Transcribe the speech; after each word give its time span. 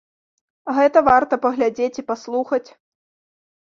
Гэта 0.77 1.03
варта 1.09 1.41
паглядзець 1.45 1.93
і 2.05 2.09
паслухаць. 2.11 2.67